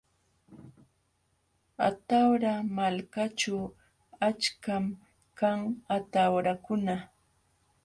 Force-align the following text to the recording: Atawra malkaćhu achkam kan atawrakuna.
Atawra 1.87 2.53
malkaćhu 2.77 3.57
achkam 4.29 4.83
kan 5.39 5.59
atawrakuna. 5.99 6.95